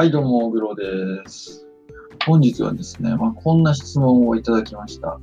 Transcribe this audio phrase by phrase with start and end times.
[0.00, 1.66] はい、どうも、グロです。
[2.24, 5.18] 本日はですね、まあ、こんな質問をいただきました。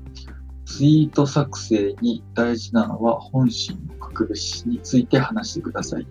[0.65, 6.05] ツイート作成に大事なのは本心を書くべしについて話してください。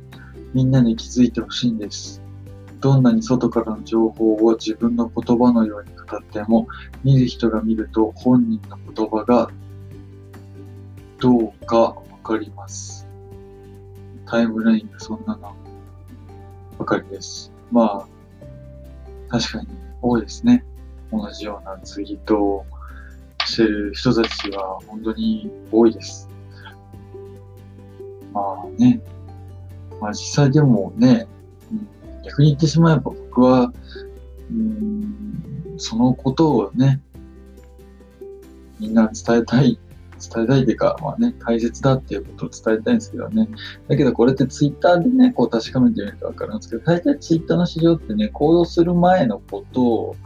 [0.55, 2.23] みんなに気づいてほしいんです。
[2.81, 6.67] どんなに外からの情報を自分の言葉のように語っても、
[7.03, 9.51] 見る人が見ると本人の言葉が
[11.21, 13.07] どうかわかります。
[14.25, 15.55] タイムラインがそんなの
[16.79, 17.53] ばかりです。
[17.71, 18.14] まあ、
[19.35, 19.69] 確かに
[20.01, 20.65] 多いですね。
[21.11, 22.67] 同じようなツイートを
[23.45, 26.29] してる人たちは本当に多いです。
[28.33, 29.01] まあね、
[30.01, 31.27] まあ実際でもね、
[32.25, 33.73] 逆に言ってしまえば僕は、
[34.53, 37.01] うん、そのことをね、
[38.79, 39.81] みんな伝えたい
[40.29, 43.49] 伝えたいというか、まあね、大切だっていうことを伝えたいんですけどね。
[43.89, 50.17] だけどこれってツイッターでね、こう確かめてみるとわかるんですけど、大体ツイッターの市場ってね、行動する前のことを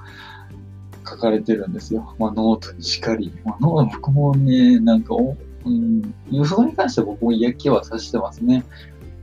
[1.08, 2.14] 書かれてるんですよ。
[2.18, 3.32] まあノートにしかり。
[3.44, 8.64] まあ、ノート僕もね、なんかお、うん、予想に関しては僕も嫌気はさしてますね。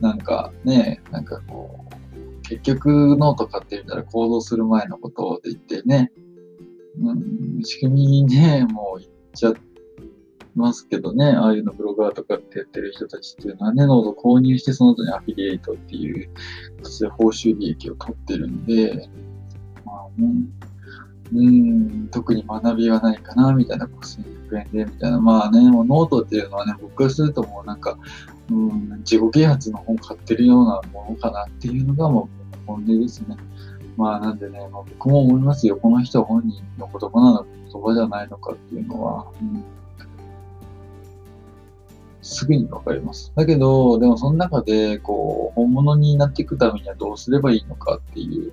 [0.01, 6.11] なんかね、なんかこう、結局ノート買ってみたら行動する前のことで言ってね、
[7.01, 9.59] うん、仕組みにね、もう言っちゃって、
[10.55, 16.29] ますけどね、ああいうのブロガーとかってやってる人たちっていうのはね、ノード購入してその後にアフィリエイトっていう
[16.77, 19.09] 形で報酬利益を取ってるんで、
[19.85, 20.47] まあね、
[21.33, 25.19] うん、特に学びはないかな、みたいな、5100円で、みたいな。
[25.19, 27.97] まあね、もうノートっていうのはね、僕からするともうなんか、
[28.49, 33.35] うん、自己啓発の本買ってるようなものかなっていうのがもう本音ですね。
[33.97, 35.77] まあなんでね、まあ、僕も思いますよ。
[35.77, 39.25] この人は本人の言葉なのか言葉じゃないのかっていうのは。
[39.41, 39.63] うん
[42.25, 43.31] すぐにわかります。
[43.35, 48.51] だけど、でもその中で、こう、本物になっていくためにはどうすればいいのかっていう、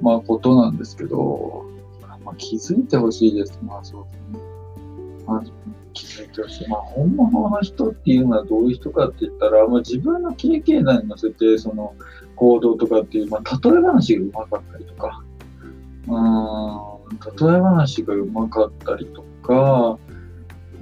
[0.00, 1.66] まあ、ことなんですけど、
[2.24, 3.58] まあ、気づいてほしいです。
[3.62, 4.38] まあ、そうですね。
[5.26, 5.42] まあ、
[5.92, 6.68] 気づいてほしい。
[6.68, 11.96] まあ、本物の人っていうのはどういう人かって言ったら、まあ、自分の経験談に乗せて、その、
[12.36, 15.24] 行動とかっていう、まあ、例え話がうまかったりとか、
[16.06, 19.98] うん、例え話がうまかったりとか、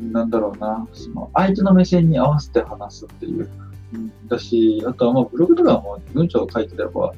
[0.00, 3.48] なんだろうな、その相手の目線に合わせて話すっていう。
[3.94, 7.14] うん、だし、あとはまあブログとかも文章を書いてれば、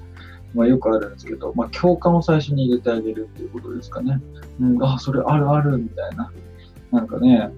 [0.55, 4.21] まあ、よくあるんですけど、まあ、共感を最初に入れてあげるっていうことですかね。
[4.61, 6.33] うん、あ、それあるあるみたいな。
[6.91, 7.51] なんかね、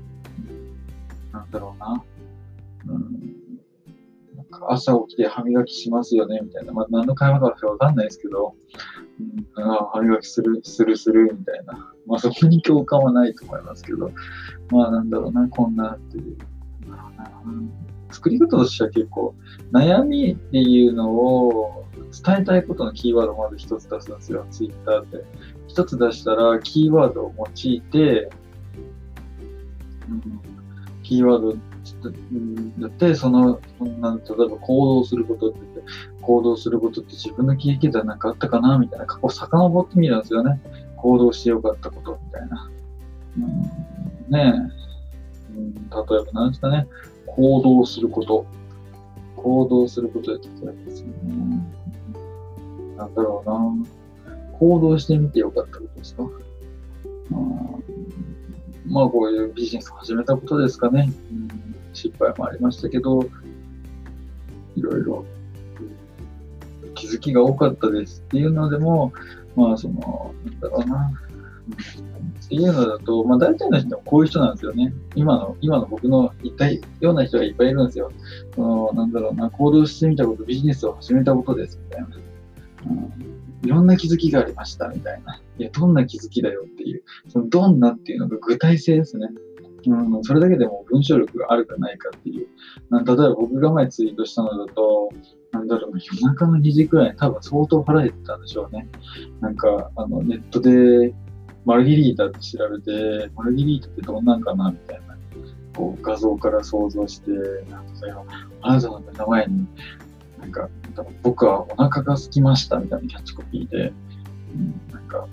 [1.33, 2.03] なんだろうな。
[2.87, 3.20] うん、
[4.69, 6.73] 朝起きて歯磨きしますよねみたいな。
[6.73, 8.55] まあ、何の会話かわかんないですけど、
[9.57, 11.93] うん、あ歯磨きする、する、するみたいな。
[12.07, 14.11] まあ、そこに共感はないと思いますけど、
[14.71, 16.37] まあ、なんだろうな、こんなっていう。
[18.13, 19.35] 作り方としては結構、
[19.73, 21.85] 悩みっていうのを
[22.25, 25.25] 伝えたいことのキーワードをまず一つ出すんですよ、ツイッターで。
[25.69, 28.31] 一つ出したら、キーワードを用いて、
[30.09, 30.41] うん、
[31.03, 31.57] キーワード
[32.79, 33.61] だって、その、
[34.01, 35.59] なん例えば行動することって、
[36.23, 40.61] 行動することって自分の経験ではなかったかなみたいな過去を遡ってみるんですよね。
[40.97, 42.71] 行動してよかったことみたいな。
[43.39, 44.71] うん、ね
[45.55, 46.87] え、うん、例えば何ですかね、
[47.27, 48.47] 行動すること。
[49.37, 51.15] 行動することで例えばですよね。
[52.97, 53.87] なんだろうな。
[54.59, 56.31] 行動してみてよかったことですか、うん、
[58.93, 61.11] まあこういうビジネスを始めたことですかね。
[61.33, 61.49] うん、
[61.93, 63.23] 失敗もありましたけど、
[64.77, 65.25] いろいろ
[66.95, 69.13] 気づきが多かったですっていうのでも、
[69.57, 71.13] まあその、なんだろうな。
[72.45, 74.93] っていうのだと、まあ大体の人はこういう人なんですよね。
[75.15, 78.11] 今の、今の僕の言ったような人がいっぱいいるんですよ。
[78.55, 82.09] その、なんだろうな、行動してみたこと、ビジネスを始めたことです、みたいな。
[83.63, 85.41] いろんな気づきがありました、みたいな。
[85.59, 87.03] いや、どんな気づきだよっていう。
[87.29, 89.29] その、どんなっていうのが具体性ですね。
[89.87, 92.47] うん、それだけでも文章力があるかないかっていう。
[92.91, 95.11] 例えば僕が前ツイートしたのだと、
[95.53, 98.89] なんだろう、夜中の2時くらいに多分相当腹減ってたんでしょうね。
[99.41, 101.15] なんか、あの、ネットで
[101.65, 105.17] マルギリータって調べて、マルギリータってどんなんかなみたいな、
[105.77, 107.31] こう画像から想像して、
[107.71, 108.13] なんかそれ、
[108.63, 109.67] あなたの目の前に、
[110.41, 110.69] なんか、
[111.23, 113.93] 僕はお腹が空きましたみたいなキャッチコピーで、
[114.55, 115.27] うん、なんか、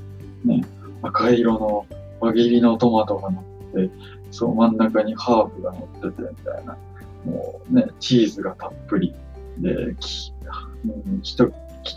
[0.44, 0.64] ね、
[1.02, 1.86] 赤色の
[2.20, 3.44] 輪切りのトマトが乗っ
[3.88, 3.92] て、
[4.32, 6.78] その、真ん中にハーブが乗ってて、みたいな。
[7.26, 9.14] もうね、チーズがたっぷり。
[9.60, 10.34] で、き
[10.86, 11.48] うん、一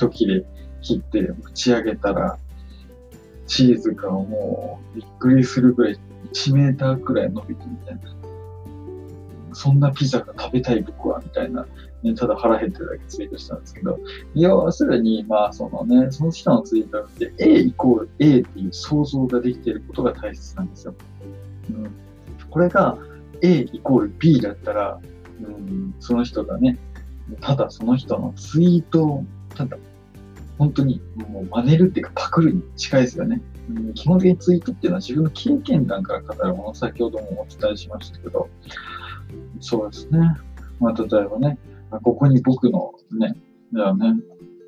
[0.09, 0.45] 切れ
[0.83, 2.39] 切って打ち上げたら、
[3.47, 5.99] チーズがもうびっくりするぐらい
[6.33, 8.20] 1メーターくらい伸びてみたいな。
[9.53, 11.67] そんなピザが食べたい僕は、みたいな、
[12.03, 13.99] ね、ただ腹減ってるだけツイートしたんですけど、
[14.35, 20.95] 要するに、まあ、そのね、その人のツイートって A イコール A っていう想像ができていることが大切なんですよ。
[21.71, 21.91] うん、
[22.51, 22.99] これが
[23.43, 25.01] A イコール B だったら、
[25.43, 26.79] うん、その人がね、
[27.41, 29.25] ただその人のツイートを、
[29.55, 29.77] ただ、
[30.59, 33.41] 本当にもう真似るっていうかパクるに近いですよね。
[33.95, 38.49] 基本的にツイートっていうのは自分の経験談から語るもの、先ほどもお伝えしましたけど、
[39.61, 40.19] そうですね。
[40.79, 41.59] まあ、例えばね、
[42.03, 43.35] ここに僕のね、
[43.73, 44.15] じゃあね、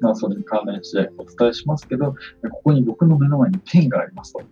[0.01, 2.15] まあ、それに関連してお伝えしますけど、
[2.51, 4.41] ここに僕の目の前にペンがありますと。
[4.41, 4.47] も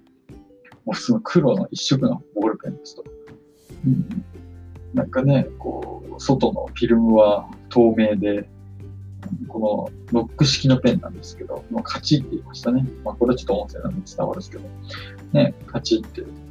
[0.89, 3.05] う普通の黒の一色のボールペンですと。
[3.87, 4.25] うん、
[4.95, 8.49] なんかね、こう、外のフィルムは透明で、
[9.49, 12.87] このロック式のペンなんですけど、もうカチって言いましたね。
[13.05, 14.65] まあ、これはちょっと音声なんで伝わるんですけど、
[15.33, 16.50] ね、カチって言って、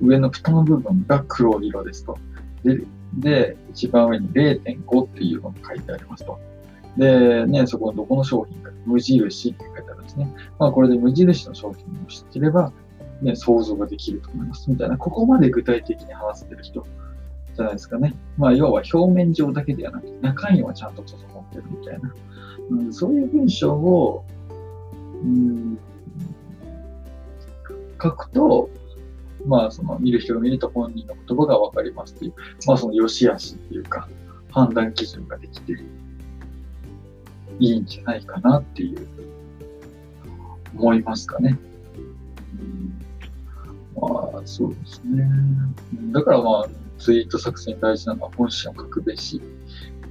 [0.00, 2.18] 上の蓋の部分が黒色ですと。
[2.64, 2.80] で、
[3.14, 6.38] で一番上に0.5っていうのが書いてありますと。
[6.96, 10.34] で、ね、そこのどこの商品か、無印って書いてあるんですね。
[10.58, 12.72] まあ、これで無印の商品を知ってれば、
[13.22, 14.68] ね、想像ができると思います。
[14.68, 16.84] みたいな、ここまで具体的に話せてる人
[17.54, 18.14] じゃないですかね。
[18.36, 22.14] まあ、要は表面上だけではなくて、中身はちゃんと整ってるみたいな。
[22.70, 24.24] うん、そういう文章を、
[25.22, 25.78] うん、
[28.02, 28.70] 書くと、
[29.48, 32.34] まあ、その見る人が見ると本人の言葉がわかりますっていう、
[32.66, 34.08] まあ、その良し悪しっていうか、
[34.50, 35.72] 判断基準ができて
[37.58, 39.08] いいんじゃないかなっていう、
[40.74, 41.58] 思いますかね。
[42.60, 43.00] うん、
[43.96, 45.28] まあ、そうですね。
[46.12, 46.68] だからまあ、
[46.98, 49.40] ツイート作戦大事なのは本心を書くべし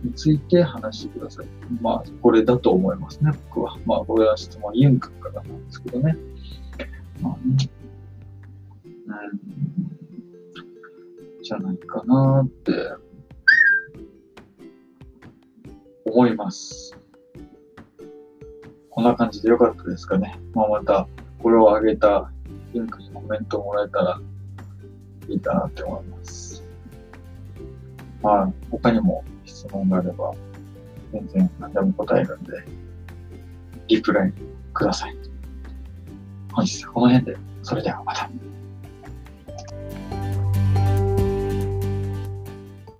[0.03, 1.45] について話してください。
[1.81, 3.77] まあ、これだと思いますね、僕は。
[3.85, 6.17] まあ、これは質問ユン君からなんですけどね。
[7.21, 7.69] まあね。
[9.07, 9.13] うん。
[11.43, 12.73] じゃないかなって、
[16.05, 16.97] 思います。
[18.89, 20.39] こんな感じでよかったですかね。
[20.53, 21.07] まあ、また、
[21.39, 22.31] これを上げた
[22.73, 24.19] ユン君にコメントもらえたら
[25.29, 26.63] いいかなって思います。
[28.21, 30.33] まあ、他にも質問があれば、
[31.11, 32.53] 全然何でも答えるんで、
[33.87, 34.33] リプライ
[34.73, 35.15] ください。
[36.51, 38.29] 本日はこの辺で、それではまた。